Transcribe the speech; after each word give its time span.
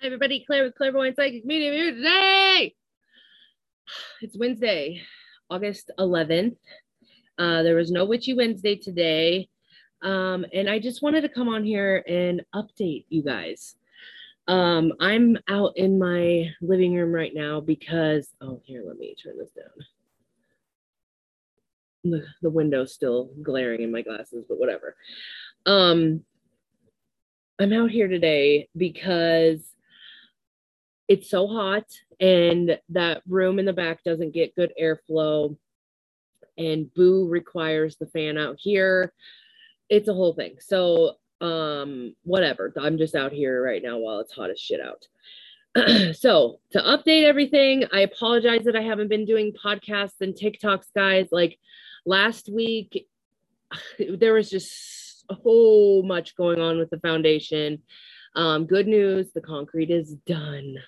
Hi, 0.00 0.06
everybody. 0.06 0.44
Claire 0.46 0.62
with 0.62 0.76
Clairvoyant 0.76 1.16
Psychic 1.16 1.44
Medium 1.44 1.74
here 1.74 1.90
today. 1.92 2.74
It's 4.22 4.38
Wednesday, 4.38 5.02
August 5.50 5.90
11th. 5.98 6.56
Uh, 7.36 7.64
there 7.64 7.74
was 7.74 7.90
no 7.90 8.04
Witchy 8.04 8.32
Wednesday 8.32 8.76
today. 8.76 9.48
Um, 10.02 10.46
and 10.52 10.70
I 10.70 10.78
just 10.78 11.02
wanted 11.02 11.22
to 11.22 11.28
come 11.28 11.48
on 11.48 11.64
here 11.64 12.04
and 12.06 12.42
update 12.54 13.06
you 13.08 13.24
guys. 13.24 13.74
Um, 14.46 14.92
I'm 15.00 15.36
out 15.48 15.72
in 15.76 15.98
my 15.98 16.48
living 16.60 16.94
room 16.94 17.10
right 17.10 17.34
now 17.34 17.60
because, 17.60 18.28
oh, 18.40 18.60
here, 18.64 18.84
let 18.86 18.98
me 18.98 19.16
turn 19.20 19.36
this 19.36 19.50
down. 19.50 19.84
The, 22.04 22.24
the 22.42 22.50
window's 22.50 22.94
still 22.94 23.30
glaring 23.42 23.82
in 23.82 23.90
my 23.90 24.02
glasses, 24.02 24.44
but 24.48 24.60
whatever. 24.60 24.94
Um, 25.66 26.22
I'm 27.58 27.72
out 27.72 27.90
here 27.90 28.06
today 28.06 28.68
because 28.76 29.74
it's 31.08 31.30
so 31.30 31.46
hot 31.46 31.86
and 32.20 32.78
that 32.90 33.22
room 33.26 33.58
in 33.58 33.64
the 33.64 33.72
back 33.72 34.04
doesn't 34.04 34.34
get 34.34 34.54
good 34.54 34.72
airflow. 34.80 35.56
And 36.58 36.92
boo 36.92 37.28
requires 37.28 37.96
the 37.96 38.06
fan 38.06 38.36
out 38.36 38.56
here. 38.58 39.12
It's 39.88 40.08
a 40.08 40.14
whole 40.14 40.34
thing. 40.34 40.56
So 40.60 41.14
um 41.40 42.14
whatever. 42.24 42.72
I'm 42.78 42.98
just 42.98 43.14
out 43.14 43.32
here 43.32 43.62
right 43.62 43.82
now 43.82 43.98
while 43.98 44.20
it's 44.20 44.32
hot 44.32 44.50
as 44.50 44.60
shit 44.60 44.80
out. 44.80 45.06
So 46.14 46.60
to 46.72 46.80
update 46.80 47.24
everything 47.24 47.84
i 47.92 48.00
apologize 48.00 48.64
that 48.64 48.74
i 48.74 48.80
haven't 48.80 49.08
been 49.08 49.24
doing 49.24 49.52
podcasts 49.52 50.20
and 50.20 50.34
tiktoks 50.34 50.86
guys. 50.94 51.28
Like 51.30 51.58
last 52.04 52.50
week 52.52 53.06
there 53.98 54.34
was 54.34 54.50
just 54.50 55.26
so 55.28 56.02
much 56.04 56.36
going 56.36 56.60
on 56.60 56.78
with 56.78 56.90
the 56.90 56.98
foundation. 57.00 57.82
Um, 58.34 58.66
good 58.66 58.88
news 58.88 59.30
the 59.32 59.40
concrete 59.40 59.90
is 59.90 60.14
done 60.26 60.78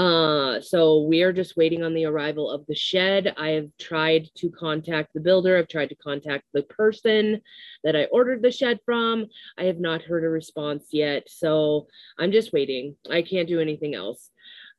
uh, 0.00 0.62
so 0.62 1.02
we 1.02 1.20
are 1.20 1.32
just 1.32 1.58
waiting 1.58 1.82
on 1.82 1.92
the 1.92 2.06
arrival 2.06 2.50
of 2.50 2.64
the 2.66 2.74
shed. 2.74 3.34
I 3.36 3.50
have 3.50 3.68
tried 3.78 4.30
to 4.36 4.48
contact 4.48 5.12
the 5.12 5.20
builder. 5.20 5.58
I've 5.58 5.68
tried 5.68 5.90
to 5.90 5.94
contact 5.94 6.44
the 6.54 6.62
person 6.62 7.42
that 7.84 7.94
I 7.94 8.04
ordered 8.04 8.40
the 8.40 8.50
shed 8.50 8.78
from. 8.86 9.26
I 9.58 9.64
have 9.64 9.78
not 9.78 10.00
heard 10.00 10.24
a 10.24 10.30
response 10.30 10.86
yet. 10.90 11.24
So 11.28 11.86
I'm 12.18 12.32
just 12.32 12.50
waiting. 12.50 12.96
I 13.10 13.20
can't 13.20 13.46
do 13.46 13.60
anything 13.60 13.94
else. 13.94 14.30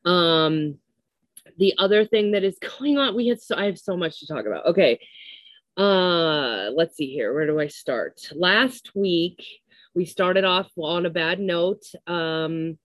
Um, 0.05 0.80
the 1.59 1.75
other 1.77 2.03
thing 2.03 2.31
that 2.31 2.44
is 2.44 2.58
going 2.80 2.97
on, 2.97 3.16
we 3.16 3.27
had 3.27 3.39
so 3.39 3.55
I 3.55 3.66
have 3.66 3.77
so 3.77 3.95
much 3.95 4.22
to 4.22 4.27
talk 4.27 4.47
about. 4.47 4.66
Okay. 4.66 4.99
Uh, 5.77 6.72
let's 6.75 6.97
see 6.97 7.14
here. 7.14 7.31
Where 7.31 7.45
do 7.45 7.59
I 7.59 7.67
start? 7.67 8.27
Last 8.33 8.95
week 8.95 9.45
we 9.94 10.05
started 10.05 10.45
off 10.45 10.72
on 10.77 11.05
a 11.05 11.11
bad 11.11 11.39
note. 11.39 11.83
Um, 12.08 12.80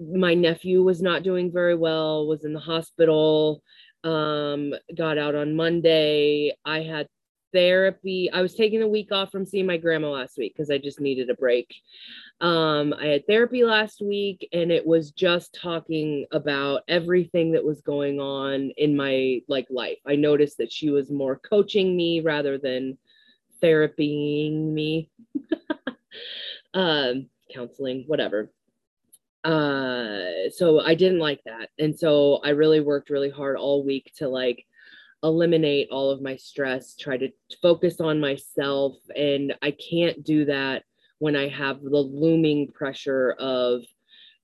my 0.00 0.34
nephew 0.34 0.82
was 0.82 1.02
not 1.02 1.22
doing 1.22 1.50
very 1.50 1.74
well, 1.74 2.26
was 2.26 2.44
in 2.44 2.52
the 2.52 2.60
hospital, 2.60 3.62
um, 4.04 4.74
got 4.96 5.18
out 5.18 5.34
on 5.34 5.56
Monday. 5.56 6.52
I 6.64 6.82
had 6.82 7.08
therapy. 7.52 8.30
I 8.32 8.42
was 8.42 8.54
taking 8.54 8.82
a 8.82 8.88
week 8.88 9.12
off 9.12 9.30
from 9.30 9.46
seeing 9.46 9.66
my 9.66 9.76
grandma 9.76 10.10
last 10.10 10.36
week 10.36 10.54
because 10.54 10.70
I 10.70 10.78
just 10.78 11.00
needed 11.00 11.30
a 11.30 11.34
break. 11.34 11.72
Um, 12.40 12.92
I 12.92 13.06
had 13.06 13.26
therapy 13.26 13.64
last 13.64 14.02
week 14.02 14.48
and 14.52 14.72
it 14.72 14.84
was 14.84 15.12
just 15.12 15.54
talking 15.54 16.26
about 16.32 16.82
everything 16.88 17.52
that 17.52 17.64
was 17.64 17.80
going 17.80 18.20
on 18.20 18.72
in 18.76 18.96
my 18.96 19.40
like 19.48 19.68
life. 19.70 19.98
I 20.04 20.16
noticed 20.16 20.58
that 20.58 20.72
she 20.72 20.90
was 20.90 21.10
more 21.10 21.36
coaching 21.36 21.96
me 21.96 22.20
rather 22.20 22.58
than 22.58 22.98
therapying 23.62 24.72
me. 24.72 25.10
um, 26.74 27.28
counseling, 27.52 28.04
whatever 28.08 28.50
uh 29.44 30.48
so 30.50 30.80
i 30.80 30.94
didn't 30.94 31.18
like 31.18 31.40
that. 31.44 31.68
And 31.78 31.98
so 31.98 32.40
i 32.44 32.50
really 32.50 32.80
worked 32.80 33.10
really 33.10 33.30
hard 33.30 33.56
all 33.56 33.84
week 33.84 34.12
to 34.16 34.28
like 34.28 34.64
eliminate 35.22 35.88
all 35.90 36.10
of 36.10 36.20
my 36.20 36.36
stress 36.36 36.94
try 36.96 37.16
to 37.16 37.30
focus 37.62 38.00
on 38.00 38.20
myself. 38.20 38.96
And 39.14 39.54
i 39.62 39.70
can't 39.70 40.24
do 40.24 40.46
that 40.46 40.84
when 41.18 41.36
i 41.36 41.48
have 41.48 41.82
the 41.82 41.98
looming 41.98 42.72
pressure 42.72 43.32
of 43.38 43.82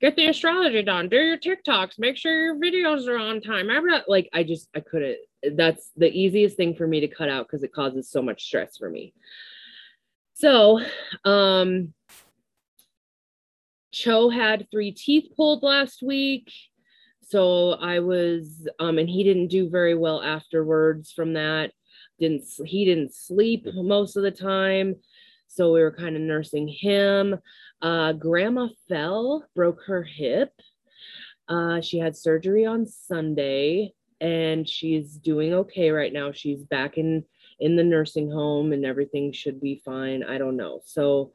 get 0.00 0.16
the 0.16 0.26
astrology 0.26 0.82
done. 0.82 1.08
Do 1.08 1.16
your 1.16 1.36
tiktoks. 1.36 1.98
Make 1.98 2.16
sure 2.16 2.32
your 2.32 2.56
videos 2.56 3.06
are 3.06 3.18
on 3.18 3.40
time. 3.40 3.70
I'm 3.70 3.86
not 3.86 4.08
like 4.08 4.28
i 4.32 4.42
just 4.42 4.68
i 4.74 4.80
couldn't. 4.80 5.18
That's 5.54 5.90
the 5.96 6.10
easiest 6.10 6.56
thing 6.56 6.74
for 6.74 6.86
me 6.86 7.00
to 7.00 7.08
cut 7.08 7.28
out 7.28 7.46
because 7.46 7.62
it 7.62 7.72
causes 7.72 8.10
so 8.10 8.22
much 8.22 8.44
stress 8.44 8.76
for 8.76 8.90
me. 8.90 9.14
So 10.34 10.80
um 11.24 11.92
Cho 14.00 14.30
had 14.30 14.66
three 14.70 14.92
teeth 14.92 15.30
pulled 15.36 15.62
last 15.62 16.02
week. 16.02 16.50
So 17.20 17.72
I 17.72 18.00
was, 18.00 18.66
um, 18.78 18.96
and 18.96 19.08
he 19.08 19.22
didn't 19.22 19.48
do 19.48 19.68
very 19.68 19.94
well 19.94 20.22
afterwards 20.22 21.12
from 21.12 21.34
that. 21.34 21.72
Didn't 22.18 22.44
he 22.64 22.86
didn't 22.86 23.14
sleep 23.14 23.66
most 23.74 24.16
of 24.16 24.22
the 24.22 24.30
time. 24.30 24.96
So 25.48 25.72
we 25.72 25.82
were 25.82 25.92
kind 25.92 26.16
of 26.16 26.22
nursing 26.22 26.66
him. 26.66 27.38
Uh, 27.82 28.14
grandma 28.14 28.68
fell, 28.88 29.46
broke 29.54 29.82
her 29.86 30.02
hip. 30.02 30.52
Uh, 31.46 31.82
she 31.82 31.98
had 31.98 32.16
surgery 32.16 32.64
on 32.64 32.86
Sunday 32.86 33.92
and 34.18 34.66
she's 34.66 35.12
doing 35.16 35.52
okay 35.52 35.90
right 35.90 36.12
now. 36.12 36.32
She's 36.32 36.64
back 36.64 36.96
in 36.96 37.24
in 37.58 37.76
the 37.76 37.84
nursing 37.84 38.30
home 38.30 38.72
and 38.72 38.86
everything 38.86 39.32
should 39.32 39.60
be 39.60 39.82
fine. 39.84 40.22
I 40.22 40.38
don't 40.38 40.56
know. 40.56 40.80
So 40.84 41.32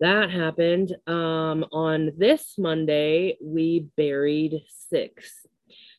that 0.00 0.30
happened. 0.30 0.94
Um, 1.06 1.64
on 1.72 2.12
this 2.16 2.54
Monday, 2.58 3.36
we 3.42 3.88
buried 3.96 4.62
six. 4.68 5.46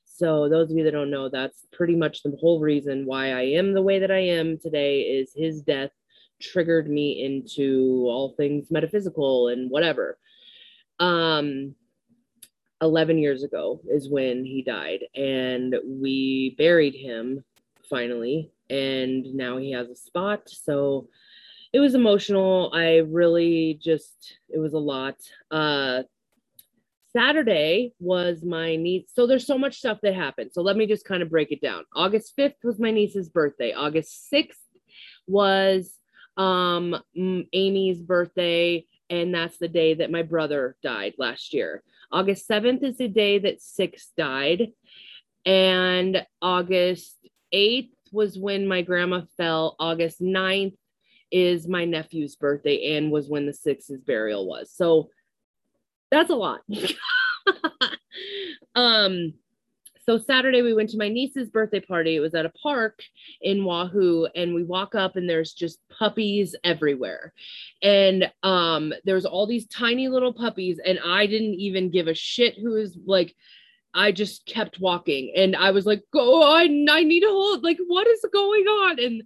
So 0.06 0.50
those 0.50 0.72
of 0.72 0.78
you 0.78 0.84
that 0.84 0.92
don't 0.92 1.12
know, 1.12 1.30
that's 1.30 1.66
pretty 1.72 1.96
much 1.96 2.24
the 2.24 2.36
whole 2.40 2.60
reason 2.60 3.06
why 3.06 3.32
I 3.32 3.42
am 3.42 3.74
the 3.74 3.82
way 3.82 4.00
that 4.00 4.12
I 4.12 4.20
am 4.20 4.58
today 4.58 5.02
is 5.02 5.32
his 5.36 5.62
death 5.62 5.92
triggered 6.42 6.90
me 6.90 7.24
into 7.24 8.06
all 8.08 8.34
things 8.36 8.72
metaphysical 8.72 9.50
and 9.50 9.70
whatever. 9.70 10.18
Um 11.00 11.76
11 12.82 13.18
years 13.18 13.44
ago 13.44 13.82
is 13.90 14.10
when 14.10 14.46
he 14.46 14.62
died 14.62 15.04
and 15.16 15.76
we 15.84 16.56
buried 16.58 16.94
him 16.94 17.44
finally 17.90 18.52
and 18.70 19.34
now 19.34 19.58
he 19.58 19.72
has 19.72 19.90
a 19.90 19.96
spot 19.96 20.42
so 20.46 21.08
it 21.78 21.80
was 21.80 21.94
emotional. 21.94 22.72
I 22.74 23.04
really 23.08 23.80
just 23.80 24.40
it 24.50 24.58
was 24.58 24.74
a 24.74 24.80
lot. 24.80 25.14
Uh 25.52 26.02
Saturday 27.16 27.94
was 28.00 28.44
my 28.44 28.76
niece. 28.78 29.12
So 29.14 29.28
there's 29.28 29.46
so 29.46 29.60
much 29.60 29.78
stuff 29.78 30.00
that 30.02 30.16
happened. 30.16 30.50
So 30.54 30.64
let 30.64 30.76
me 30.76 30.88
just 30.88 31.06
kind 31.06 31.22
of 31.22 31.30
break 31.30 31.52
it 31.52 31.62
down. 31.62 31.84
August 31.96 32.36
5th 32.36 32.56
was 32.64 32.80
my 32.80 32.90
niece's 32.90 33.30
birthday. 33.30 33.74
August 33.74 34.28
6th 34.34 34.58
was 35.28 35.94
um 36.36 36.96
Amy's 37.16 38.02
birthday 38.02 38.84
and 39.12 39.32
that's 39.32 39.60
the 39.60 39.68
day 39.68 39.94
that 39.94 40.10
my 40.10 40.24
brother 40.24 40.76
died 40.82 41.14
last 41.20 41.54
year. 41.54 41.84
August 42.12 42.50
7th 42.50 42.84
is 42.84 42.98
the 42.98 43.08
day 43.08 43.38
that 43.38 43.62
Six 43.62 44.10
died 44.18 44.70
and 45.46 46.26
August 46.42 47.18
8th 47.54 47.92
was 48.12 48.36
when 48.36 48.68
my 48.68 48.82
grandma 48.82 49.22
fell. 49.38 49.76
August 49.80 50.20
9th 50.20 50.74
is 51.32 51.68
my 51.68 51.86
nephew's 51.86 52.36
birthday 52.36 52.96
and 52.96 53.12
was 53.12 53.28
when 53.28 53.46
the 53.46 53.54
six's 53.54 54.02
burial 54.02 54.48
was. 54.48 54.72
So 54.74 55.10
that's 56.12 56.30
a 56.30 56.36
lot. 56.36 56.62
um 58.76 59.34
so 60.06 60.18
Saturday 60.18 60.62
we 60.62 60.74
went 60.74 60.90
to 60.92 60.98
my 60.98 61.10
niece's 61.10 61.50
birthday 61.50 61.82
party. 61.82 62.16
It 62.16 62.22
was 62.22 62.34
at 62.34 62.46
a 62.46 62.54
park 62.64 63.02
in 63.42 63.66
Wahoo 63.66 64.26
and 64.36 64.56
we 64.56 64.64
walk 64.64 64.96
up 64.96 65.18
and 65.18 65.30
there's 65.30 65.52
just 65.52 65.80
puppies 65.90 66.56
everywhere. 66.64 67.34
And 67.82 68.32
um 68.44 68.94
there's 69.04 69.26
all 69.26 69.48
these 69.48 69.68
tiny 69.68 70.08
little 70.08 70.34
puppies 70.34 70.80
and 70.84 71.00
I 71.06 71.28
didn't 71.28 71.56
even 71.56 71.92
give 71.92 72.08
a 72.08 72.14
shit 72.14 72.58
who 72.58 72.78
is 72.78 72.98
like 73.06 73.36
I 73.94 74.12
just 74.12 74.46
kept 74.46 74.80
walking 74.80 75.34
and 75.36 75.56
I 75.56 75.72
was 75.72 75.86
like, 75.86 76.04
go, 76.14 76.44
I, 76.44 76.64
I 76.64 77.04
need 77.04 77.24
a 77.24 77.30
hold, 77.30 77.64
like, 77.64 77.80
what 77.88 78.06
is 78.06 78.24
going 78.32 78.66
on? 78.66 79.00
And 79.00 79.24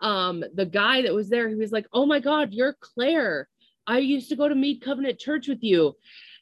um, 0.00 0.44
the 0.54 0.66
guy 0.66 1.02
that 1.02 1.14
was 1.14 1.28
there, 1.28 1.48
he 1.48 1.54
was 1.54 1.72
like, 1.72 1.86
Oh 1.92 2.06
my 2.06 2.20
God, 2.20 2.52
you're 2.52 2.76
Claire. 2.80 3.48
I 3.86 3.98
used 3.98 4.28
to 4.28 4.36
go 4.36 4.48
to 4.48 4.54
Mead 4.54 4.82
Covenant 4.82 5.18
Church 5.18 5.48
with 5.48 5.62
you. 5.62 5.96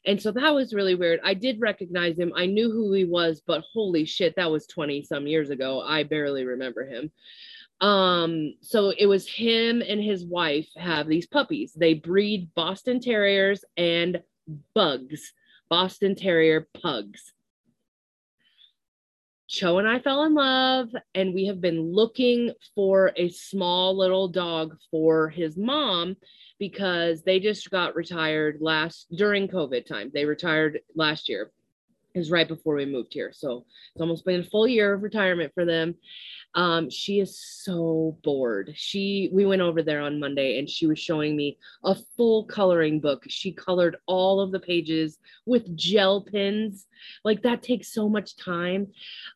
And 0.05 0.21
so 0.21 0.31
that 0.31 0.53
was 0.53 0.73
really 0.73 0.95
weird. 0.95 1.19
I 1.23 1.33
did 1.33 1.59
recognize 1.59 2.17
him. 2.17 2.31
I 2.35 2.45
knew 2.45 2.71
who 2.71 2.93
he 2.93 3.05
was, 3.05 3.41
but 3.45 3.63
holy 3.73 4.05
shit, 4.05 4.35
that 4.35 4.51
was 4.51 4.67
20 4.67 5.03
some 5.03 5.27
years 5.27 5.49
ago. 5.49 5.81
I 5.81 6.03
barely 6.03 6.45
remember 6.45 6.85
him. 6.85 7.11
Um, 7.81 8.53
so 8.61 8.93
it 8.97 9.05
was 9.05 9.27
him 9.27 9.83
and 9.87 10.01
his 10.01 10.25
wife 10.25 10.67
have 10.77 11.07
these 11.07 11.27
puppies. 11.27 11.73
They 11.73 11.93
breed 11.93 12.49
Boston 12.55 12.99
Terriers 12.99 13.63
and 13.75 14.21
bugs, 14.73 15.33
Boston 15.69 16.15
Terrier 16.15 16.67
pugs. 16.81 17.33
Cho 19.47 19.77
and 19.77 19.87
I 19.87 19.99
fell 19.99 20.23
in 20.23 20.33
love, 20.33 20.89
and 21.15 21.33
we 21.33 21.45
have 21.45 21.61
been 21.61 21.93
looking 21.93 22.51
for 22.75 23.13
a 23.15 23.29
small 23.29 23.97
little 23.97 24.27
dog 24.27 24.75
for 24.91 25.29
his 25.29 25.57
mom 25.57 26.17
because 26.59 27.23
they 27.23 27.39
just 27.39 27.69
got 27.71 27.95
retired 27.95 28.57
last 28.59 29.07
during 29.15 29.47
COVID 29.47 29.85
time. 29.85 30.11
They 30.13 30.25
retired 30.25 30.81
last 30.95 31.29
year. 31.29 31.51
is 32.13 32.31
right 32.31 32.47
before 32.47 32.75
we 32.75 32.85
moved 32.85 33.13
here. 33.13 33.31
So 33.31 33.65
it's 33.93 34.01
almost 34.01 34.25
been 34.25 34.41
a 34.41 34.43
full 34.43 34.67
year 34.67 34.93
of 34.93 35.03
retirement 35.03 35.53
for 35.53 35.65
them. 35.65 35.95
Um, 36.57 36.89
she 36.89 37.19
is 37.19 37.39
so 37.39 38.17
bored. 38.23 38.73
She 38.75 39.29
we 39.31 39.45
went 39.45 39.61
over 39.61 39.83
there 39.83 40.01
on 40.01 40.19
Monday 40.19 40.57
and 40.57 40.67
she 40.67 40.87
was 40.87 40.97
showing 40.97 41.35
me 41.37 41.59
a 41.85 41.95
full 42.17 42.45
coloring 42.45 42.99
book. 42.99 43.23
She 43.29 43.51
colored 43.51 43.97
all 44.07 44.41
of 44.41 44.51
the 44.51 44.59
pages 44.59 45.19
with 45.45 45.77
gel 45.77 46.25
pens. 46.29 46.87
Like 47.23 47.43
that 47.43 47.61
takes 47.61 47.93
so 47.93 48.09
much 48.09 48.35
time. 48.37 48.87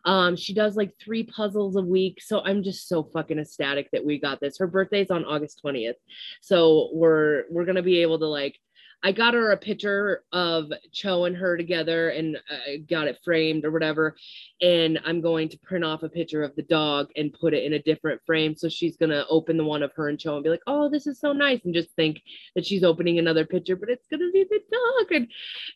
Um, 0.04 0.36
she 0.36 0.56
does 0.56 0.76
like 0.76 0.94
three 1.00 1.24
puzzles 1.24 1.76
a 1.76 1.82
week. 1.84 2.24
So 2.24 2.42
I'm 2.44 2.64
just 2.64 2.90
so 2.90 3.04
fucking 3.04 3.38
ecstatic 3.38 3.92
that 3.92 4.04
we 4.04 4.20
got 4.20 4.40
this. 4.40 4.58
Her 4.58 4.66
birthday's 4.66 5.12
on 5.12 5.24
August 5.24 5.62
20th. 5.64 5.94
So 6.42 6.90
we're 6.92 7.44
we're 7.52 7.66
gonna 7.66 7.84
be 7.84 8.02
able 8.02 8.18
to 8.18 8.28
like 8.28 8.58
I 9.04 9.12
got 9.12 9.34
her 9.34 9.52
a 9.52 9.58
picture 9.58 10.24
of 10.32 10.72
Cho 10.92 11.26
and 11.26 11.36
her 11.36 11.58
together 11.58 12.10
and 12.10 12.38
I 12.50 12.78
got 12.78 13.08
it 13.08 13.20
framed 13.24 13.66
or 13.66 13.72
whatever. 13.72 14.16
And 14.62 15.00
I'm 15.06 15.22
going 15.22 15.50
to 15.50 15.58
print 15.60 15.84
off 15.84 16.04
a 16.04 16.10
picture 16.10 16.44
of 16.44 16.56
the 16.56 16.64
dog 16.64 17.10
and 17.16 17.34
put 17.34 17.54
it 17.54 17.64
in 17.64 17.74
a 17.74 17.82
different 17.82 18.22
frame. 18.26 18.56
So 18.56 18.70
she's 18.70 18.98
going 18.98 19.10
to 19.10 19.26
open 19.28 19.58
the 19.58 19.66
one 19.66 19.82
of 19.82 19.92
her 19.94 20.10
and 20.10 20.20
Cho 20.20 20.36
and 20.36 20.44
be 20.44 20.50
like, 20.50 20.62
oh, 20.68 20.90
this 20.90 21.08
is 21.08 21.20
so 21.20 21.34
nice. 21.34 21.62
And 21.66 21.74
just 21.74 21.90
think 21.96 22.22
that 22.56 22.66
she's 22.66 22.84
opening 22.84 23.18
another 23.18 23.46
picture, 23.46 23.76
but 23.76 23.90
it's 23.90 24.08
going 24.08 24.20
to 24.20 24.32
be 24.32 24.46
the 24.50 24.60
dog. 24.72 25.12
And 25.12 25.28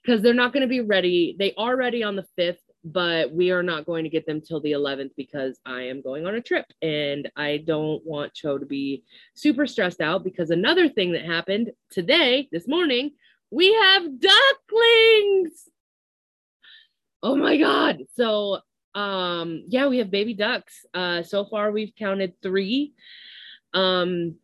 because 0.04 0.22
they're 0.22 0.34
not 0.34 0.54
going 0.54 0.62
to 0.62 0.68
be 0.68 0.82
ready. 0.82 1.36
They 1.40 1.54
are 1.58 1.76
ready 1.76 2.04
on 2.04 2.16
the 2.16 2.26
5th 2.38 2.58
but 2.86 3.34
we 3.34 3.50
are 3.50 3.64
not 3.64 3.88
going 3.88 4.04
to 4.04 4.10
get 4.12 4.28
them 4.28 4.40
till 4.40 4.62
the 4.62 4.74
11th 4.74 5.10
because 5.18 5.60
I 5.66 5.82
am 5.82 6.04
going 6.04 6.28
on 6.28 6.36
a 6.36 6.42
trip 6.42 6.68
and 6.84 7.30
I 7.36 7.64
don't 7.66 8.06
want 8.06 8.36
Cho 8.36 8.60
to 8.60 8.66
be 8.66 9.04
super 9.34 9.66
stressed 9.66 10.02
out 10.02 10.24
because 10.24 10.52
another 10.52 10.88
thing 10.88 11.14
that 11.14 11.26
happened 11.26 11.72
today, 11.90 12.48
this 12.52 12.68
morning, 12.68 13.12
we 13.50 13.74
have 13.74 14.04
ducklings. 14.04 15.68
Oh 17.24 17.36
my 17.36 17.58
god. 17.58 18.04
So 18.16 18.60
um 18.94 19.64
yeah, 19.68 19.88
we 19.88 19.98
have 19.98 20.12
baby 20.12 20.36
ducks. 20.36 20.86
Uh 20.94 21.24
so 21.24 21.46
far 21.46 21.72
we've 21.72 21.94
counted 21.98 22.34
3. 22.44 22.94
Um 23.74 24.36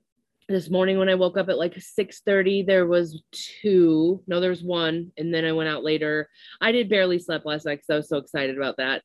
this 0.51 0.69
morning 0.69 0.97
when 0.97 1.09
I 1.09 1.15
woke 1.15 1.37
up 1.37 1.49
at 1.49 1.57
like 1.57 1.75
6:30 1.75 2.65
there 2.65 2.85
was 2.85 3.21
two. 3.31 4.21
No 4.27 4.39
there 4.39 4.49
was 4.49 4.63
one 4.63 5.11
and 5.17 5.33
then 5.33 5.45
I 5.45 5.51
went 5.51 5.69
out 5.69 5.83
later. 5.83 6.29
I 6.59 6.71
did 6.71 6.89
barely 6.89 7.19
sleep 7.19 7.43
last 7.45 7.65
night 7.65 7.75
because 7.75 7.89
I 7.89 7.95
was 7.95 8.09
so 8.09 8.17
excited 8.17 8.57
about 8.57 8.77
that. 8.77 9.03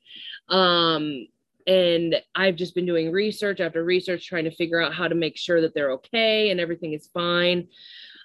Um 0.49 1.27
and 1.67 2.17
I've 2.35 2.57
just 2.57 2.75
been 2.75 2.87
doing 2.87 3.11
research 3.11 3.61
after 3.61 3.83
research 3.83 4.27
trying 4.27 4.45
to 4.45 4.55
figure 4.55 4.81
out 4.81 4.95
how 4.95 5.09
to 5.09 5.15
make 5.15 5.37
sure 5.37 5.61
that 5.61 5.75
they're 5.75 5.93
okay 5.93 6.51
and 6.51 6.61
everything 6.61 6.93
is 6.93 7.11
fine. 7.15 7.69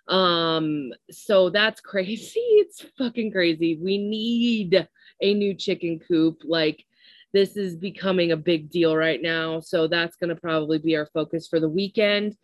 Um 0.08 0.92
so 1.10 1.50
that's 1.50 1.82
crazy. 1.92 2.40
It's 2.40 2.86
fucking 2.98 3.32
crazy. 3.32 3.78
We 3.82 3.98
need 3.98 4.88
a 5.22 5.34
new 5.34 5.54
chicken 5.54 6.00
coop. 6.00 6.42
Like 6.44 6.86
this 7.34 7.56
is 7.56 7.76
becoming 7.76 8.32
a 8.32 8.38
big 8.38 8.70
deal 8.70 8.96
right 8.96 9.22
now. 9.22 9.60
So 9.60 9.88
that's 9.88 10.18
going 10.18 10.30
to 10.30 10.36
probably 10.36 10.80
be 10.80 10.98
our 10.98 11.08
focus 11.14 11.48
for 11.48 11.60
the 11.60 11.70
weekend 11.70 12.36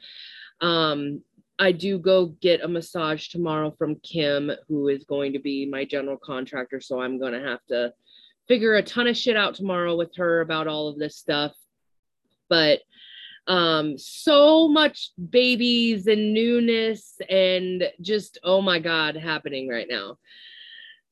um, 0.62 1.22
I 1.60 1.72
do 1.72 1.98
go 1.98 2.28
get 2.42 2.64
a 2.64 2.68
massage 2.68 3.30
tomorrow 3.30 3.74
from 3.78 3.96
Kim, 3.98 4.52
who 4.68 4.90
is 4.90 5.06
going 5.06 5.34
to 5.34 5.40
be 5.40 5.66
my 5.66 5.86
general 5.86 6.18
contractor. 6.18 6.80
So 6.80 7.02
I'm 7.02 7.20
going 7.20 7.34
to 7.34 7.48
have 7.48 7.66
to 7.70 7.94
figure 8.48 8.76
a 8.76 8.84
ton 8.84 9.08
of 9.08 9.18
shit 9.18 9.36
out 9.36 9.56
tomorrow 9.56 9.96
with 9.96 10.16
her 10.18 10.42
about 10.42 10.68
all 10.68 10.88
of 10.88 11.00
this 11.00 11.18
stuff. 11.18 11.54
But 12.50 12.82
um, 13.48 13.98
so 13.98 14.68
much 14.68 15.12
babies 15.30 16.08
and 16.08 16.34
newness 16.34 17.16
and 17.30 17.84
just, 18.02 18.38
oh 18.44 18.62
my 18.62 18.80
God, 18.80 19.16
happening 19.16 19.68
right 19.68 19.88
now. 19.90 20.18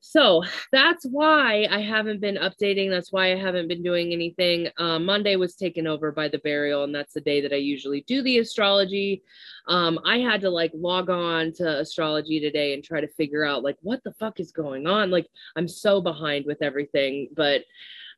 So 0.08 0.44
that's 0.70 1.04
why 1.04 1.66
I 1.68 1.80
haven't 1.80 2.20
been 2.20 2.36
updating. 2.36 2.90
That's 2.90 3.10
why 3.10 3.32
I 3.32 3.36
haven't 3.36 3.66
been 3.66 3.82
doing 3.82 4.12
anything. 4.12 4.68
Um, 4.78 5.04
Monday 5.04 5.34
was 5.34 5.56
taken 5.56 5.88
over 5.88 6.12
by 6.12 6.28
the 6.28 6.38
burial, 6.38 6.84
and 6.84 6.94
that's 6.94 7.14
the 7.14 7.20
day 7.20 7.40
that 7.40 7.52
I 7.52 7.56
usually 7.56 8.02
do 8.02 8.22
the 8.22 8.38
astrology. 8.38 9.24
Um, 9.66 9.98
I 10.04 10.18
had 10.18 10.40
to 10.42 10.50
like 10.50 10.70
log 10.74 11.10
on 11.10 11.52
to 11.54 11.80
astrology 11.80 12.38
today 12.38 12.72
and 12.72 12.84
try 12.84 13.00
to 13.00 13.08
figure 13.08 13.44
out 13.44 13.64
like 13.64 13.78
what 13.82 14.00
the 14.04 14.12
fuck 14.12 14.38
is 14.38 14.52
going 14.52 14.86
on. 14.86 15.10
Like 15.10 15.26
I'm 15.56 15.66
so 15.66 16.00
behind 16.00 16.46
with 16.46 16.62
everything, 16.62 17.28
but 17.34 17.62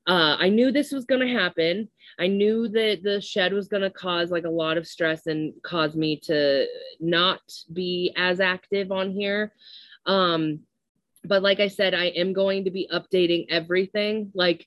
uh, 0.06 0.36
I 0.38 0.50
knew 0.50 0.70
this 0.70 0.92
was 0.92 1.06
going 1.06 1.26
to 1.26 1.40
happen. 1.40 1.88
I 2.18 2.26
knew 2.26 2.68
that 2.68 3.02
the 3.02 3.22
shed 3.22 3.54
was 3.54 3.68
going 3.68 3.82
to 3.82 3.90
cause 3.90 4.30
like 4.30 4.44
a 4.44 4.50
lot 4.50 4.76
of 4.76 4.86
stress 4.86 5.26
and 5.26 5.54
cause 5.62 5.96
me 5.96 6.20
to 6.24 6.66
not 7.00 7.40
be 7.72 8.12
as 8.14 8.40
active 8.40 8.92
on 8.92 9.10
here. 9.10 9.54
Um, 10.04 10.60
but 11.24 11.42
like 11.42 11.60
I 11.60 11.68
said, 11.68 11.94
I 11.94 12.06
am 12.06 12.32
going 12.32 12.64
to 12.64 12.70
be 12.70 12.88
updating 12.92 13.46
everything. 13.50 14.30
Like 14.34 14.66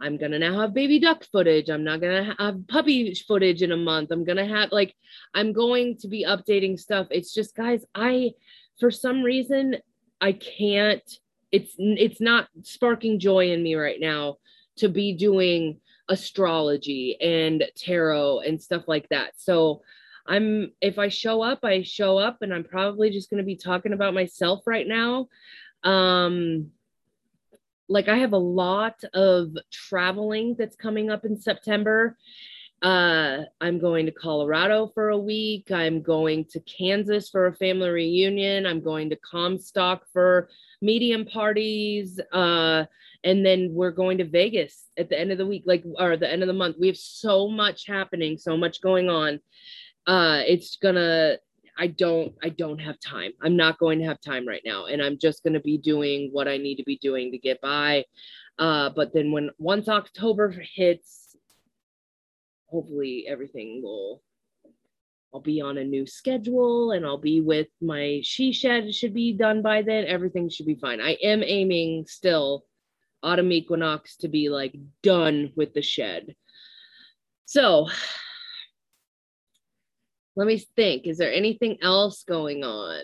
I'm 0.00 0.16
gonna 0.16 0.38
now 0.38 0.60
have 0.60 0.74
baby 0.74 0.98
duck 0.98 1.24
footage. 1.30 1.70
I'm 1.70 1.84
not 1.84 2.00
gonna 2.00 2.34
have 2.38 2.66
puppy 2.66 3.14
footage 3.14 3.62
in 3.62 3.72
a 3.72 3.76
month. 3.76 4.10
I'm 4.10 4.24
gonna 4.24 4.46
have 4.46 4.72
like 4.72 4.94
I'm 5.34 5.52
going 5.52 5.96
to 5.98 6.08
be 6.08 6.26
updating 6.26 6.78
stuff. 6.78 7.06
It's 7.10 7.32
just 7.32 7.54
guys, 7.54 7.84
I 7.94 8.32
for 8.80 8.90
some 8.90 9.22
reason 9.22 9.76
I 10.20 10.32
can't. 10.32 11.02
It's 11.52 11.74
it's 11.78 12.20
not 12.20 12.48
sparking 12.62 13.20
joy 13.20 13.52
in 13.52 13.62
me 13.62 13.74
right 13.74 14.00
now 14.00 14.38
to 14.76 14.88
be 14.88 15.14
doing 15.14 15.78
astrology 16.08 17.16
and 17.20 17.64
tarot 17.76 18.40
and 18.40 18.60
stuff 18.60 18.84
like 18.88 19.08
that. 19.10 19.32
So 19.36 19.82
I'm 20.26 20.72
if 20.80 20.98
I 20.98 21.08
show 21.08 21.42
up, 21.42 21.60
I 21.64 21.82
show 21.82 22.18
up 22.18 22.42
and 22.42 22.52
I'm 22.52 22.64
probably 22.64 23.10
just 23.10 23.30
going 23.30 23.38
to 23.38 23.44
be 23.44 23.56
talking 23.56 23.92
about 23.92 24.14
myself 24.14 24.62
right 24.66 24.86
now. 24.86 25.28
Um, 25.84 26.70
like 27.88 28.08
I 28.08 28.18
have 28.18 28.32
a 28.32 28.38
lot 28.38 29.02
of 29.12 29.50
traveling 29.70 30.56
that's 30.58 30.76
coming 30.76 31.10
up 31.10 31.24
in 31.24 31.38
September. 31.38 32.16
Uh, 32.82 33.42
I'm 33.60 33.78
going 33.78 34.06
to 34.06 34.12
Colorado 34.12 34.90
for 34.92 35.10
a 35.10 35.18
week. 35.18 35.70
I'm 35.70 36.02
going 36.02 36.46
to 36.46 36.60
Kansas 36.60 37.30
for 37.30 37.46
a 37.46 37.54
family 37.54 37.90
reunion. 37.90 38.66
I'm 38.66 38.80
going 38.80 39.10
to 39.10 39.16
Comstock 39.16 40.02
for 40.12 40.48
medium 40.80 41.24
parties. 41.24 42.18
Uh, 42.32 42.84
and 43.22 43.46
then 43.46 43.68
we're 43.72 43.92
going 43.92 44.18
to 44.18 44.24
Vegas 44.24 44.86
at 44.98 45.08
the 45.08 45.18
end 45.18 45.30
of 45.30 45.38
the 45.38 45.46
week, 45.46 45.62
like 45.64 45.84
or 45.98 46.16
the 46.16 46.30
end 46.30 46.42
of 46.42 46.48
the 46.48 46.52
month. 46.52 46.76
We 46.80 46.88
have 46.88 46.96
so 46.96 47.46
much 47.48 47.86
happening, 47.86 48.36
so 48.36 48.56
much 48.56 48.80
going 48.80 49.08
on. 49.08 49.38
Uh, 50.06 50.42
it's 50.46 50.76
gonna 50.76 51.36
I 51.78 51.86
don't 51.86 52.34
I 52.42 52.50
don't 52.50 52.78
have 52.80 53.00
time. 53.00 53.32
I'm 53.40 53.56
not 53.56 53.78
going 53.78 53.98
to 53.98 54.04
have 54.04 54.20
time 54.20 54.46
right 54.46 54.62
now 54.64 54.86
and 54.86 55.02
I'm 55.02 55.18
just 55.18 55.42
going 55.42 55.54
to 55.54 55.60
be 55.60 55.78
doing 55.78 56.30
what 56.32 56.48
I 56.48 56.56
need 56.56 56.76
to 56.76 56.84
be 56.84 56.98
doing 56.98 57.32
to 57.32 57.38
get 57.38 57.60
by. 57.60 58.04
Uh, 58.58 58.90
but 58.90 59.12
then 59.14 59.32
when 59.32 59.50
once 59.58 59.88
October 59.88 60.54
hits 60.74 61.36
hopefully 62.66 63.26
everything 63.28 63.82
will 63.82 64.22
I'll 65.34 65.40
be 65.40 65.62
on 65.62 65.78
a 65.78 65.84
new 65.84 66.06
schedule 66.06 66.92
and 66.92 67.06
I'll 67.06 67.18
be 67.18 67.40
with 67.40 67.68
my 67.80 68.20
she 68.22 68.52
shed 68.52 68.94
should 68.94 69.14
be 69.14 69.32
done 69.32 69.62
by 69.62 69.82
then. 69.82 70.06
Everything 70.06 70.50
should 70.50 70.66
be 70.66 70.74
fine. 70.74 71.00
I 71.00 71.16
am 71.22 71.42
aiming 71.42 72.04
still 72.06 72.66
autumn 73.22 73.52
equinox 73.52 74.16
to 74.18 74.28
be 74.28 74.48
like 74.48 74.74
done 75.02 75.52
with 75.56 75.72
the 75.72 75.82
shed. 75.82 76.34
So 77.46 77.88
let 80.36 80.46
me 80.46 80.58
think. 80.76 81.06
Is 81.06 81.18
there 81.18 81.32
anything 81.32 81.78
else 81.82 82.24
going 82.24 82.64
on? 82.64 83.02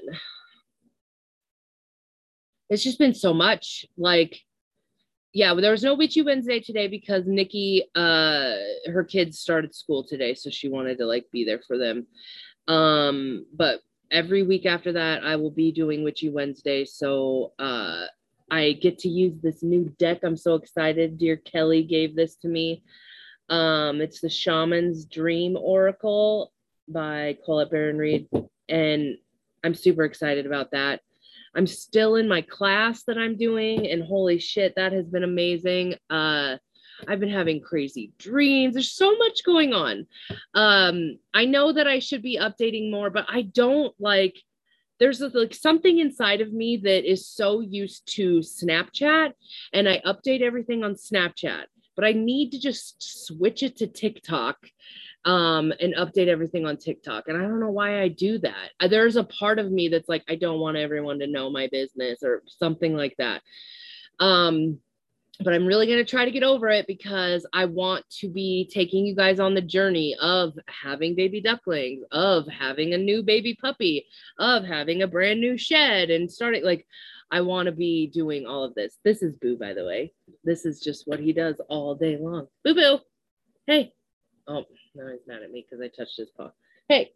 It's 2.71 2.83
just 2.83 2.99
been 2.99 3.15
so 3.15 3.33
much. 3.33 3.87
Like, 3.97 4.41
yeah, 5.33 5.55
there 5.55 5.71
was 5.71 5.83
no 5.83 5.95
Witchy 5.95 6.23
Wednesday 6.23 6.61
today 6.61 6.89
because 6.89 7.27
Nikki, 7.27 7.85
uh, 7.95 8.55
her 8.87 9.05
kids 9.05 9.39
started 9.39 9.75
school 9.75 10.05
today, 10.05 10.35
so 10.35 10.51
she 10.51 10.69
wanted 10.69 10.99
to 10.99 11.07
like 11.07 11.27
be 11.33 11.45
there 11.45 11.61
for 11.67 11.79
them. 11.79 12.07
Um, 12.67 13.47
but 13.55 13.81
every 14.11 14.43
week 14.43 14.67
after 14.67 14.93
that, 14.93 15.25
I 15.25 15.37
will 15.37 15.51
be 15.51 15.73
doing 15.73 16.03
Witchy 16.03 16.29
Wednesday. 16.29 16.85
So 16.85 17.53
uh, 17.59 18.05
I 18.51 18.73
get 18.73 18.99
to 19.01 19.09
use 19.09 19.41
this 19.43 19.63
new 19.63 19.95
deck. 19.99 20.21
I'm 20.23 20.37
so 20.37 20.55
excited. 20.55 21.19
Dear 21.19 21.37
Kelly 21.37 21.83
gave 21.83 22.17
this 22.17 22.37
to 22.37 22.49
me. 22.49 22.83
Um, 23.51 24.01
it's 24.03 24.21
the 24.21 24.29
Shaman's 24.29 25.07
Dream 25.07 25.57
Oracle 25.57 26.53
by 26.93 27.39
Colette 27.45 27.71
Baron 27.71 27.99
Reid, 27.99 28.29
and 28.69 29.17
I'm 29.65 29.75
super 29.75 30.05
excited 30.05 30.47
about 30.47 30.71
that. 30.73 31.01
I'm 31.55 31.67
still 31.67 32.17
in 32.17 32.29
my 32.29 32.43
class 32.43 33.05
that 33.05 33.19
I'm 33.19 33.37
doing, 33.37 33.87
and 33.89 34.03
holy 34.03 34.39
shit, 34.39 34.75
that 34.77 34.93
has 34.93 35.07
been 35.07 35.25
amazing. 35.25 35.95
Uh, 36.11 36.57
I've 37.07 37.21
been 37.21 37.31
having 37.31 37.61
crazy 37.61 38.13
dreams. 38.19 38.75
There's 38.75 38.93
so 38.93 39.17
much 39.17 39.45
going 39.45 39.73
on. 39.73 40.07
Um, 40.55 41.19
I 41.33 41.45
know 41.45 41.73
that 41.73 41.87
I 41.87 42.01
should 42.01 42.23
be 42.23 42.39
updating 42.39 42.91
more, 42.91 43.11
but 43.11 43.27
I 43.29 43.43
don't 43.43 43.95
like. 43.99 44.37
There's 44.99 45.21
like 45.21 45.55
something 45.55 45.99
inside 45.99 46.41
of 46.41 46.53
me 46.53 46.77
that 46.79 47.09
is 47.09 47.29
so 47.29 47.61
used 47.61 48.13
to 48.17 48.41
Snapchat, 48.41 49.33
and 49.73 49.89
I 49.89 50.01
update 50.05 50.43
everything 50.43 50.83
on 50.83 50.95
Snapchat 50.95 51.67
but 51.99 52.07
I 52.07 52.13
need 52.13 52.53
to 52.53 52.61
just 52.61 53.27
switch 53.27 53.65
it 53.65 53.79
to 53.79 53.89
TikTok 53.89 54.57
um, 55.29 55.75
and 55.79 55.95
update 55.97 56.29
everything 56.29 56.65
on 56.65 56.79
TikTok. 56.79 57.29
And 57.29 57.37
I 57.37 57.43
don't 57.43 57.61
know 57.61 57.71
why 57.71 58.01
I 58.01 58.09
do 58.09 58.39
that. 58.39 58.71
Uh, 58.81 58.89
there's 58.89 59.17
a 59.17 59.25
part 59.25 59.59
of 59.59 59.71
me 59.71 59.89
that's 59.89 60.09
like, 60.09 60.25
I 60.27 60.37
don't 60.37 60.59
want 60.59 60.79
everyone 60.79 61.19
to 61.19 61.27
know 61.27 61.51
my 61.51 61.69
business 61.71 62.21
or 62.23 62.43
something 62.47 62.97
like 62.97 63.15
that. 63.19 63.43
Um, 64.21 64.79
but 65.41 65.53
I'm 65.53 65.67
really 65.67 65.87
going 65.87 65.99
to 65.99 66.11
try 66.11 66.25
to 66.25 66.31
get 66.31 66.45
over 66.45 66.71
it 66.71 66.87
because 66.87 67.47
I 67.53 67.67
want 67.67 68.09
to 68.21 68.31
be 68.31 68.71
taking 68.73 69.05
you 69.05 69.15
guys 69.15 69.39
on 69.39 69.53
the 69.53 69.61
journey 69.61 70.17
of 70.19 70.55
having 70.67 71.15
baby 71.15 71.43
ducklings, 71.43 72.05
of 72.11 72.49
having 72.49 72.95
a 72.95 72.99
new 72.99 73.23
baby 73.23 73.55
puppy, 73.55 74.07
of 74.39 74.65
having 74.65 75.03
a 75.03 75.07
brand 75.07 75.43
new 75.43 75.59
shed 75.59 76.09
and 76.09 76.33
starting 76.33 76.65
like 76.65 76.87
I 77.31 77.43
want 77.43 77.67
to 77.67 77.73
be 77.73 78.07
doing 78.07 78.47
all 78.47 78.65
of 78.65 78.75
this. 78.75 78.97
This 79.05 79.23
is 79.23 79.37
Boo, 79.37 79.59
by 79.59 79.75
the 79.75 79.85
way. 79.85 80.15
This 80.43 80.65
is 80.65 80.81
just 80.81 81.07
what 81.07 81.21
he 81.21 81.35
does 81.35 81.61
all 81.69 81.95
day 81.95 82.17
long. 82.17 82.47
Boo 82.65 82.75
Boo. 82.75 82.99
Hey. 83.67 83.93
Oh, 84.49 84.65
now 84.95 85.09
he's 85.11 85.27
mad 85.27 85.43
at 85.43 85.51
me 85.51 85.65
because 85.69 85.83
I 85.83 85.89
touched 85.89 86.17
his 86.17 86.31
paw. 86.31 86.51
Hey. 86.89 87.13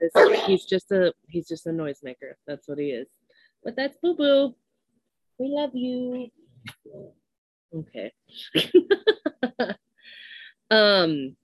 This, 0.00 0.12
he's 0.46 0.64
just 0.64 0.90
a 0.90 1.12
he's 1.28 1.46
just 1.46 1.66
a 1.66 1.70
noisemaker. 1.70 2.34
That's 2.46 2.66
what 2.66 2.78
he 2.78 2.86
is. 2.86 3.06
But 3.62 3.76
that's 3.76 3.96
Boo 4.02 4.16
Boo. 4.16 4.54
We 5.38 5.48
love 5.48 5.70
you. 5.74 6.28
Okay. 7.74 8.12
um, 10.70 11.36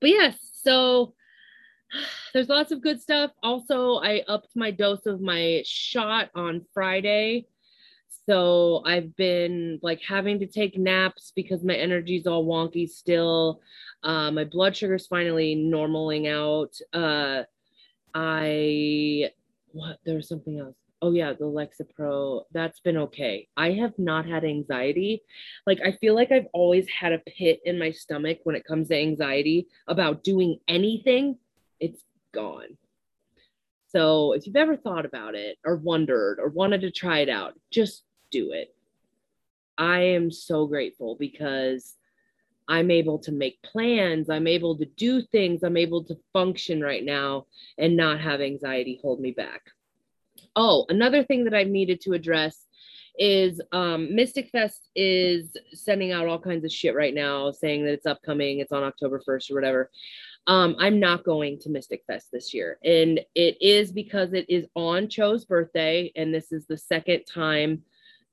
but 0.00 0.10
yes, 0.10 0.38
so 0.62 1.14
there's 2.34 2.48
lots 2.48 2.72
of 2.72 2.82
good 2.82 3.00
stuff. 3.00 3.30
Also, 3.42 3.96
I 3.96 4.22
upped 4.28 4.54
my 4.54 4.70
dose 4.70 5.06
of 5.06 5.20
my 5.20 5.62
shot 5.64 6.30
on 6.34 6.64
Friday. 6.72 7.46
So 8.26 8.82
I've 8.84 9.16
been 9.16 9.80
like 9.82 10.02
having 10.06 10.38
to 10.40 10.46
take 10.46 10.76
naps 10.76 11.32
because 11.34 11.64
my 11.64 11.74
energy's 11.74 12.26
all 12.26 12.44
wonky 12.46 12.88
still. 12.88 13.62
Uh, 14.02 14.30
my 14.30 14.44
blood 14.44 14.76
sugar's 14.76 15.06
finally 15.06 15.56
normaling 15.56 16.28
out. 16.28 16.74
Uh, 16.92 17.44
I 18.14 19.30
what 19.72 19.98
there 20.04 20.16
was 20.16 20.28
something 20.28 20.58
else. 20.58 20.76
Oh 21.00 21.12
yeah, 21.12 21.32
the 21.32 21.44
Lexapro. 21.44 22.42
That's 22.52 22.80
been 22.80 22.96
okay. 22.98 23.48
I 23.56 23.72
have 23.72 23.98
not 23.98 24.26
had 24.26 24.44
anxiety. 24.44 25.22
Like 25.66 25.80
I 25.82 25.92
feel 25.92 26.14
like 26.14 26.32
I've 26.32 26.48
always 26.52 26.86
had 26.88 27.12
a 27.12 27.20
pit 27.20 27.60
in 27.64 27.78
my 27.78 27.92
stomach 27.92 28.40
when 28.44 28.56
it 28.56 28.64
comes 28.64 28.88
to 28.88 28.96
anxiety 28.96 29.68
about 29.86 30.24
doing 30.24 30.58
anything. 30.68 31.38
It's 31.80 32.02
gone. 32.32 32.76
So 33.88 34.32
if 34.32 34.46
you've 34.46 34.56
ever 34.56 34.76
thought 34.76 35.06
about 35.06 35.34
it 35.34 35.58
or 35.64 35.76
wondered 35.76 36.38
or 36.40 36.48
wanted 36.48 36.82
to 36.82 36.90
try 36.90 37.20
it 37.20 37.28
out, 37.28 37.54
just 37.70 38.04
do 38.30 38.52
it. 38.52 38.74
I 39.78 40.00
am 40.00 40.30
so 40.30 40.66
grateful 40.66 41.16
because 41.18 41.94
I'm 42.68 42.90
able 42.90 43.18
to 43.20 43.32
make 43.32 43.62
plans, 43.62 44.28
I'm 44.28 44.46
able 44.46 44.76
to 44.76 44.84
do 44.84 45.22
things, 45.22 45.62
I'm 45.62 45.78
able 45.78 46.04
to 46.04 46.18
function 46.34 46.82
right 46.82 47.02
now 47.02 47.46
and 47.78 47.96
not 47.96 48.20
have 48.20 48.42
anxiety 48.42 48.98
hold 49.00 49.20
me 49.20 49.30
back. 49.30 49.62
Oh, 50.54 50.84
another 50.90 51.24
thing 51.24 51.44
that 51.44 51.54
I've 51.54 51.68
needed 51.68 52.00
to 52.02 52.12
address 52.12 52.66
is 53.18 53.60
um, 53.72 54.14
Mystic 54.14 54.50
Fest 54.50 54.90
is 54.94 55.56
sending 55.72 56.12
out 56.12 56.26
all 56.26 56.38
kinds 56.38 56.64
of 56.64 56.72
shit 56.72 56.94
right 56.94 57.14
now, 57.14 57.50
saying 57.50 57.84
that 57.84 57.92
it's 57.92 58.06
upcoming, 58.06 58.58
it's 58.58 58.72
on 58.72 58.84
October 58.84 59.20
1st 59.26 59.50
or 59.50 59.54
whatever. 59.54 59.90
Um, 60.48 60.76
I'm 60.78 60.98
not 60.98 61.24
going 61.24 61.58
to 61.60 61.70
Mystic 61.70 62.02
Fest 62.06 62.28
this 62.32 62.54
year. 62.54 62.78
And 62.82 63.20
it 63.34 63.60
is 63.60 63.92
because 63.92 64.32
it 64.32 64.46
is 64.48 64.66
on 64.74 65.08
Cho's 65.08 65.44
birthday. 65.44 66.10
And 66.16 66.34
this 66.34 66.52
is 66.52 66.66
the 66.66 66.78
second 66.78 67.24
time 67.24 67.82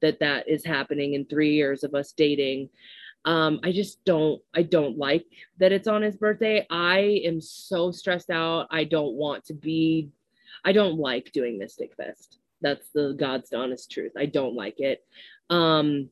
that 0.02 0.20
that 0.22 0.48
is 0.48 0.66
happening 0.66 1.14
in 1.14 1.26
three 1.26 1.54
years 1.54 1.84
of 1.84 1.94
us 1.94 2.14
dating. 2.14 2.70
Um, 3.26 3.60
I 3.64 3.74
just 3.74 4.04
don't, 4.06 4.42
I 4.54 4.62
don't 4.62 4.98
like 4.98 5.26
that 5.58 5.74
it's 5.74 5.90
on 5.90 6.04
his 6.04 6.16
birthday. 6.16 6.66
I 6.70 7.22
am 7.26 7.42
so 7.42 7.92
stressed 7.92 8.30
out. 8.30 8.68
I 8.72 8.86
don't 8.86 9.16
want 9.16 9.46
to 9.46 9.54
be, 9.54 10.10
I 10.64 10.72
don't 10.72 10.98
like 10.98 11.34
doing 11.34 11.58
Mystic 11.60 11.96
Fest. 11.98 12.40
That's 12.62 12.88
the 12.94 13.14
God's 13.18 13.52
honest 13.52 13.92
truth. 13.92 14.14
I 14.18 14.26
don't 14.26 14.56
like 14.56 14.80
it. 14.80 15.04
Um, 15.50 16.10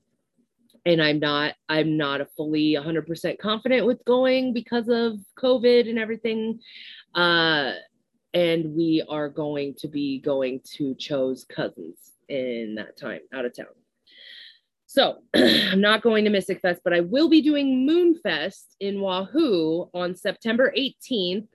and 0.85 1.01
I'm 1.01 1.19
not, 1.19 1.55
I'm 1.69 1.97
not 1.97 2.21
a 2.21 2.27
fully 2.37 2.73
100% 2.73 3.39
confident 3.39 3.85
with 3.85 4.03
going 4.05 4.53
because 4.53 4.89
of 4.89 5.17
COVID 5.39 5.89
and 5.89 5.97
everything. 5.97 6.59
Uh, 7.15 7.73
and 8.33 8.75
we 8.75 9.03
are 9.07 9.29
going 9.29 9.75
to 9.79 9.87
be 9.87 10.19
going 10.19 10.61
to 10.75 10.95
Cho's 10.95 11.45
cousins 11.45 12.13
in 12.27 12.75
that 12.75 12.97
time 12.97 13.21
out 13.33 13.45
of 13.45 13.55
town. 13.55 13.67
So 14.87 15.17
I'm 15.35 15.81
not 15.81 16.01
going 16.01 16.23
to 16.25 16.29
Mystic 16.29 16.61
Fest, 16.61 16.81
but 16.83 16.93
I 16.93 16.99
will 16.99 17.29
be 17.29 17.41
doing 17.41 17.87
Moonfest 17.87 18.75
in 18.79 19.01
Wahoo 19.01 19.89
on 19.93 20.15
September 20.15 20.73
18th. 20.77 21.47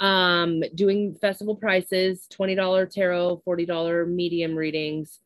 Um, 0.00 0.62
doing 0.74 1.14
festival 1.20 1.56
prices, 1.56 2.26
$20 2.32 2.90
tarot, 2.90 3.42
$40 3.46 4.08
medium 4.08 4.54
readings. 4.54 5.20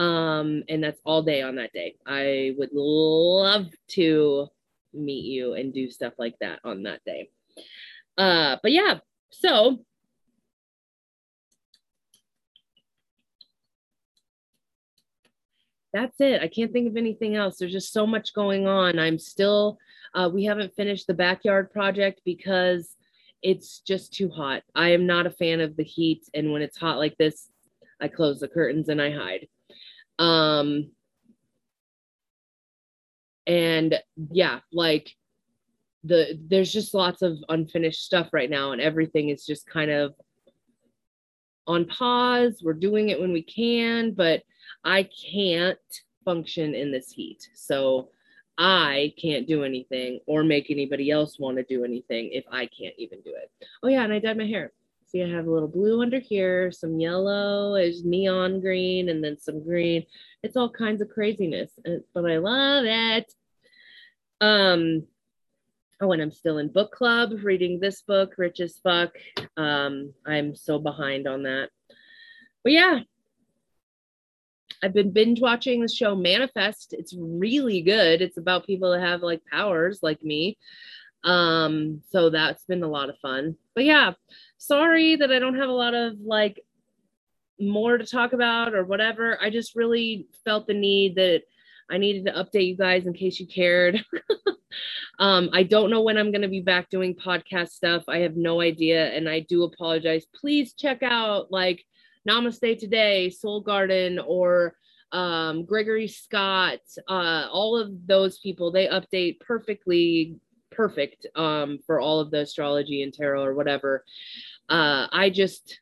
Um, 0.00 0.64
and 0.70 0.82
that's 0.82 0.98
all 1.04 1.22
day 1.22 1.42
on 1.42 1.56
that 1.56 1.74
day. 1.74 1.96
I 2.06 2.54
would 2.56 2.70
love 2.72 3.66
to 3.88 4.48
meet 4.94 5.26
you 5.26 5.52
and 5.52 5.74
do 5.74 5.90
stuff 5.90 6.14
like 6.18 6.36
that 6.40 6.58
on 6.64 6.84
that 6.84 7.04
day. 7.04 7.28
Uh, 8.16 8.56
but 8.62 8.72
yeah, 8.72 9.00
so 9.28 9.84
that's 15.92 16.18
it. 16.18 16.40
I 16.40 16.48
can't 16.48 16.72
think 16.72 16.88
of 16.88 16.96
anything 16.96 17.36
else. 17.36 17.58
There's 17.58 17.70
just 17.70 17.92
so 17.92 18.06
much 18.06 18.32
going 18.32 18.66
on. 18.66 18.98
I'm 18.98 19.18
still, 19.18 19.78
uh, 20.14 20.30
we 20.32 20.44
haven't 20.44 20.74
finished 20.74 21.08
the 21.08 21.14
backyard 21.14 21.70
project 21.70 22.22
because 22.24 22.96
it's 23.42 23.80
just 23.80 24.14
too 24.14 24.30
hot. 24.30 24.62
I 24.74 24.92
am 24.92 25.06
not 25.06 25.26
a 25.26 25.30
fan 25.30 25.60
of 25.60 25.76
the 25.76 25.84
heat. 25.84 26.22
And 26.32 26.52
when 26.52 26.62
it's 26.62 26.78
hot 26.78 26.96
like 26.96 27.18
this, 27.18 27.50
I 28.00 28.08
close 28.08 28.40
the 28.40 28.48
curtains 28.48 28.88
and 28.88 29.02
I 29.02 29.10
hide. 29.10 29.46
Um, 30.18 30.90
and 33.46 33.98
yeah, 34.30 34.60
like 34.72 35.10
the 36.04 36.38
there's 36.48 36.72
just 36.72 36.94
lots 36.94 37.22
of 37.22 37.38
unfinished 37.48 38.04
stuff 38.04 38.28
right 38.32 38.50
now, 38.50 38.72
and 38.72 38.80
everything 38.80 39.28
is 39.28 39.44
just 39.46 39.66
kind 39.66 39.90
of 39.90 40.14
on 41.66 41.86
pause. 41.86 42.62
We're 42.62 42.74
doing 42.74 43.10
it 43.10 43.20
when 43.20 43.32
we 43.32 43.42
can, 43.42 44.12
but 44.12 44.42
I 44.84 45.08
can't 45.32 45.78
function 46.24 46.74
in 46.74 46.92
this 46.92 47.10
heat. 47.10 47.48
So 47.54 48.10
I 48.58 49.14
can't 49.20 49.46
do 49.46 49.64
anything 49.64 50.20
or 50.26 50.44
make 50.44 50.70
anybody 50.70 51.10
else 51.10 51.38
want 51.38 51.56
to 51.56 51.62
do 51.62 51.84
anything 51.84 52.30
if 52.32 52.44
I 52.50 52.66
can't 52.66 52.94
even 52.98 53.20
do 53.22 53.30
it. 53.30 53.50
Oh, 53.82 53.88
yeah. 53.88 54.04
And 54.04 54.12
I 54.12 54.18
dyed 54.18 54.36
my 54.36 54.46
hair. 54.46 54.72
See, 55.10 55.24
I 55.24 55.28
have 55.28 55.48
a 55.48 55.50
little 55.50 55.68
blue 55.68 56.02
under 56.02 56.20
here, 56.20 56.70
some 56.70 57.00
yellow, 57.00 57.74
is 57.74 58.04
neon 58.04 58.60
green, 58.60 59.08
and 59.08 59.24
then 59.24 59.36
some 59.40 59.64
green. 59.64 60.06
It's 60.44 60.56
all 60.56 60.70
kinds 60.70 61.02
of 61.02 61.08
craziness, 61.08 61.72
but 62.14 62.30
I 62.30 62.38
love 62.38 62.84
it. 62.86 63.32
Um, 64.40 65.08
oh, 66.00 66.12
and 66.12 66.22
I'm 66.22 66.30
still 66.30 66.58
in 66.58 66.68
book 66.68 66.92
club 66.92 67.32
reading 67.42 67.80
this 67.80 68.02
book, 68.02 68.34
Rich 68.38 68.60
as 68.60 68.78
Fuck. 68.84 69.10
Um, 69.56 70.14
I'm 70.24 70.54
so 70.54 70.78
behind 70.78 71.26
on 71.26 71.42
that. 71.42 71.70
But 72.62 72.72
yeah, 72.72 73.00
I've 74.84 74.94
been 74.94 75.10
binge 75.10 75.40
watching 75.40 75.80
the 75.80 75.88
show 75.88 76.14
Manifest. 76.14 76.92
It's 76.92 77.16
really 77.18 77.82
good. 77.82 78.22
It's 78.22 78.38
about 78.38 78.64
people 78.64 78.92
that 78.92 79.00
have 79.00 79.22
like 79.22 79.42
powers 79.50 80.04
like 80.04 80.22
me. 80.22 80.56
Um, 81.24 82.02
so 82.10 82.30
that's 82.30 82.64
been 82.64 82.82
a 82.82 82.88
lot 82.88 83.10
of 83.10 83.18
fun. 83.18 83.56
But 83.74 83.84
yeah, 83.84 84.12
sorry 84.58 85.16
that 85.16 85.32
I 85.32 85.38
don't 85.38 85.58
have 85.58 85.68
a 85.68 85.72
lot 85.72 85.94
of 85.94 86.14
like 86.20 86.60
more 87.58 87.98
to 87.98 88.06
talk 88.06 88.32
about 88.32 88.74
or 88.74 88.84
whatever. 88.84 89.38
I 89.40 89.50
just 89.50 89.76
really 89.76 90.28
felt 90.44 90.66
the 90.66 90.74
need 90.74 91.16
that 91.16 91.42
I 91.90 91.98
needed 91.98 92.26
to 92.26 92.32
update 92.32 92.68
you 92.68 92.76
guys 92.76 93.06
in 93.06 93.12
case 93.12 93.38
you 93.40 93.46
cared. 93.46 94.02
um, 95.18 95.50
I 95.52 95.64
don't 95.64 95.90
know 95.90 96.02
when 96.02 96.16
I'm 96.16 96.30
going 96.30 96.42
to 96.42 96.48
be 96.48 96.60
back 96.60 96.88
doing 96.88 97.14
podcast 97.14 97.70
stuff. 97.70 98.04
I 98.08 98.18
have 98.18 98.36
no 98.36 98.60
idea. 98.60 99.08
And 99.08 99.28
I 99.28 99.40
do 99.40 99.64
apologize. 99.64 100.24
Please 100.34 100.72
check 100.72 101.02
out 101.02 101.50
like 101.50 101.84
Namaste 102.28 102.78
Today, 102.78 103.28
Soul 103.28 103.60
Garden, 103.60 104.18
or 104.18 104.74
um, 105.12 105.64
Gregory 105.64 106.08
Scott, 106.08 106.80
uh, 107.08 107.48
all 107.50 107.76
of 107.76 108.06
those 108.06 108.38
people, 108.38 108.70
they 108.70 108.86
update 108.86 109.40
perfectly 109.40 110.36
perfect 110.80 111.26
um, 111.36 111.78
for 111.86 112.00
all 112.00 112.20
of 112.20 112.30
the 112.30 112.38
astrology 112.38 113.02
and 113.02 113.12
tarot 113.12 113.44
or 113.44 113.52
whatever. 113.52 114.02
Uh, 114.70 115.06
I 115.12 115.28
just, 115.28 115.78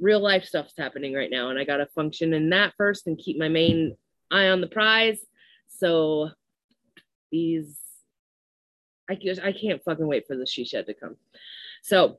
real 0.00 0.18
life 0.18 0.44
stuff's 0.44 0.74
happening 0.76 1.14
right 1.14 1.30
now, 1.30 1.50
and 1.50 1.58
I 1.58 1.62
got 1.62 1.76
to 1.76 1.86
function 1.94 2.34
in 2.34 2.50
that 2.50 2.72
first 2.76 3.06
and 3.06 3.16
keep 3.16 3.38
my 3.38 3.48
main 3.48 3.96
eye 4.28 4.48
on 4.48 4.60
the 4.60 4.66
prize. 4.66 5.20
So 5.68 6.30
these, 7.30 7.78
I, 9.08 9.16
I 9.44 9.52
can't 9.52 9.84
fucking 9.84 10.04
wait 10.04 10.26
for 10.26 10.36
the 10.36 10.46
she 10.46 10.64
shed 10.64 10.86
to 10.86 10.94
come. 10.94 11.14
So 11.84 12.18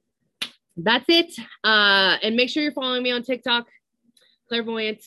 that's 0.77 1.09
it. 1.09 1.38
Uh, 1.65 2.15
and 2.23 2.38
make 2.38 2.47
sure 2.47 2.63
you're 2.63 2.71
following 2.71 3.03
me 3.03 3.11
on 3.11 3.23
TikTok, 3.23 3.67
clairvoyant. 4.47 5.05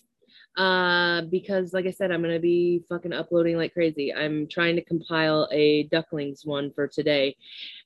Uh, 0.56 1.23
because 1.23 1.73
like 1.73 1.87
I 1.87 1.90
said, 1.90 2.12
I'm 2.12 2.23
gonna 2.23 2.38
be 2.38 2.84
fucking 2.88 3.12
uploading 3.12 3.56
like 3.56 3.73
crazy. 3.73 4.14
I'm 4.14 4.46
trying 4.46 4.76
to 4.76 4.84
compile 4.84 5.49
a 5.50 5.84
ducklings 5.84 6.44
one 6.44 6.73
for 6.73 6.87
today. 6.87 7.37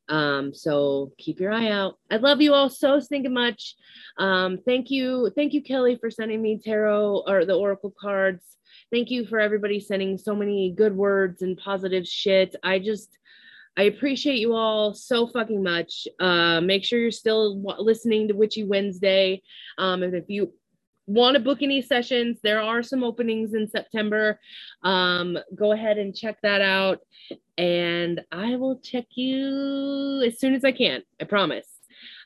Um, 0.08 0.52
so 0.54 1.12
keep 1.18 1.40
your 1.40 1.52
eye 1.52 1.70
out. 1.70 1.98
I 2.10 2.16
love 2.16 2.40
you 2.40 2.54
all 2.54 2.68
so 2.68 3.00
stinking 3.00 3.34
much. 3.34 3.74
Um, 4.18 4.58
thank 4.66 4.90
you, 4.90 5.30
thank 5.34 5.52
you, 5.54 5.62
Kelly, 5.62 5.96
for 5.96 6.10
sending 6.10 6.42
me 6.42 6.58
tarot 6.58 7.24
or 7.26 7.44
the 7.44 7.54
oracle 7.54 7.94
cards. 7.98 8.44
Thank 8.90 9.10
you 9.10 9.26
for 9.26 9.38
everybody 9.38 9.80
sending 9.80 10.16
so 10.16 10.34
many 10.34 10.70
good 10.70 10.96
words 10.96 11.42
and 11.42 11.58
positive 11.58 12.06
shit. 12.06 12.54
I 12.62 12.78
just 12.78 13.18
I 13.78 13.82
appreciate 13.82 14.40
you 14.40 14.54
all 14.54 14.92
so 14.92 15.28
fucking 15.28 15.62
much. 15.62 16.08
Uh, 16.18 16.60
make 16.60 16.84
sure 16.84 16.98
you're 16.98 17.12
still 17.12 17.60
w- 17.62 17.80
listening 17.80 18.26
to 18.26 18.34
Witchy 18.34 18.64
Wednesday. 18.64 19.40
Um, 19.78 20.02
and 20.02 20.14
if 20.16 20.24
you 20.26 20.52
want 21.08 21.34
to 21.34 21.40
book 21.40 21.62
any 21.62 21.80
sessions, 21.80 22.38
there 22.42 22.60
are 22.60 22.82
some 22.82 23.02
openings 23.02 23.54
in 23.54 23.68
September. 23.68 24.38
Um, 24.84 25.38
go 25.54 25.72
ahead 25.72 25.98
and 25.98 26.14
check 26.14 26.36
that 26.42 26.60
out. 26.60 26.98
And 27.56 28.20
I 28.30 28.56
will 28.56 28.78
check 28.78 29.06
you 29.14 30.22
as 30.24 30.38
soon 30.38 30.54
as 30.54 30.64
I 30.64 30.72
can. 30.72 31.02
I 31.20 31.24
promise. 31.24 31.66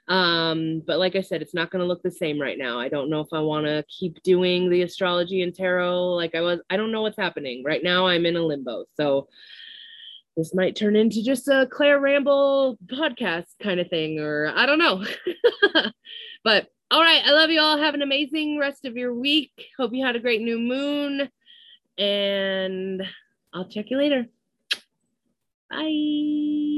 Um, 0.09 0.83
but 0.85 0.99
like 0.99 1.15
I 1.15 1.21
said, 1.21 1.43
it's 1.43 1.55
not 1.55 1.71
going 1.71 1.81
to 1.81 1.87
look 1.87 2.03
the 2.03 2.11
same 2.11 2.41
right 2.41 2.59
now. 2.59 2.79
I 2.79 2.89
don't 2.89 3.09
know 3.09 3.21
if 3.21 3.33
I 3.33 3.39
want 3.39 3.67
to 3.67 3.85
keep 3.89 4.21
doing 4.25 4.69
the 4.69 4.83
astrology 4.83 5.43
and 5.43 5.55
tarot 5.55 6.15
like 6.15 6.35
I 6.35 6.41
was. 6.41 6.61
I 6.69 6.77
don't 6.77 6.91
know 6.91 7.03
what's 7.03 7.17
happening 7.17 7.63
right 7.65 7.83
now. 7.83 8.09
I'm 8.09 8.27
in 8.27 8.37
a 8.37 8.43
limbo. 8.43 8.85
So, 8.97 9.29
this 10.37 10.55
might 10.55 10.77
turn 10.77 10.97
into 10.97 11.23
just 11.23 11.47
a 11.47 11.69
Claire 11.71 12.01
Ramble 12.01 12.79
podcast 12.87 13.47
kind 13.63 13.79
of 13.79 13.89
thing, 13.89 14.19
or 14.19 14.53
I 14.55 14.67
don't 14.67 14.79
know. 14.79 15.05
but 16.45 16.67
all 16.93 17.01
right, 17.01 17.23
I 17.25 17.31
love 17.31 17.49
you 17.49 17.59
all. 17.59 17.79
Have 17.79 17.95
an 17.95 18.03
amazing 18.03 18.59
rest 18.59 18.85
of 18.85 18.99
your 18.99 19.15
week. 19.15 19.51
Hope 19.79 19.95
you 19.95 20.05
had 20.05 20.15
a 20.15 20.21
great 20.21 20.43
new 20.43 20.59
moon, 20.59 21.31
and 21.97 23.03
I'll 23.55 23.69
check 23.69 23.87
you 23.89 23.97
later. 23.97 24.27
Bye. 25.71 26.73